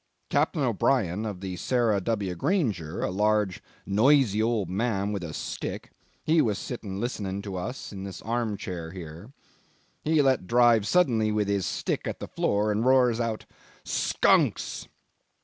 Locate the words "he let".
10.03-10.47